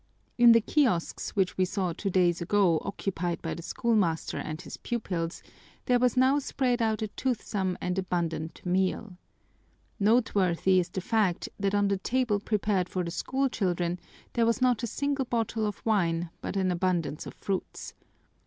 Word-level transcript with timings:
In 0.35 0.51
the 0.53 0.61
kiosks 0.61 1.35
which 1.35 1.59
we 1.59 1.65
saw 1.65 1.93
two 1.93 2.09
days 2.09 2.41
ago 2.41 2.81
occupied 2.83 3.39
by 3.43 3.53
the 3.53 3.61
schoolmaster 3.61 4.39
and 4.39 4.59
his 4.59 4.77
pupils, 4.77 5.43
there 5.85 5.99
was 5.99 6.17
now 6.17 6.39
spread 6.39 6.81
out 6.81 7.03
a 7.03 7.07
toothsome 7.09 7.77
and 7.79 7.99
abundant 7.99 8.65
meal. 8.65 9.15
Noteworthy 9.99 10.79
is 10.79 10.89
the 10.89 11.01
fact 11.01 11.49
that 11.59 11.75
on 11.75 11.87
the 11.87 11.97
table 11.99 12.39
prepared 12.39 12.89
for 12.89 13.03
the 13.03 13.11
school 13.11 13.47
children 13.47 13.99
there 14.33 14.47
was 14.47 14.59
not 14.59 14.81
a 14.81 14.87
single 14.87 15.25
bottle 15.25 15.67
of 15.67 15.85
wine 15.85 16.31
but 16.41 16.57
an 16.57 16.71
abundance 16.71 17.27
of 17.27 17.35
fruits. 17.35 17.93